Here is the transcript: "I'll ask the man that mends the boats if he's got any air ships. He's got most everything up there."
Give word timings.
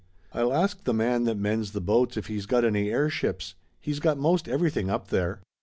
"I'll 0.33 0.51
ask 0.51 0.83
the 0.83 0.95
man 0.95 1.25
that 1.25 1.37
mends 1.37 1.73
the 1.73 1.79
boats 1.79 2.17
if 2.17 2.25
he's 2.25 2.47
got 2.47 2.65
any 2.65 2.89
air 2.89 3.07
ships. 3.07 3.53
He's 3.79 3.99
got 3.99 4.17
most 4.17 4.47
everything 4.47 4.89
up 4.89 5.09
there." 5.09 5.41